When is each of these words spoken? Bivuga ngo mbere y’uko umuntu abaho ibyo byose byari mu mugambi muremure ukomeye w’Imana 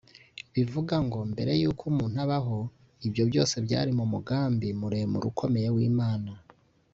Bivuga 0.53 0.95
ngo 1.05 1.19
mbere 1.31 1.51
y’uko 1.61 1.83
umuntu 1.91 2.17
abaho 2.25 2.59
ibyo 3.07 3.23
byose 3.29 3.55
byari 3.65 3.91
mu 3.99 4.05
mugambi 4.13 4.67
muremure 4.79 5.25
ukomeye 5.31 5.69
w’Imana 5.75 6.31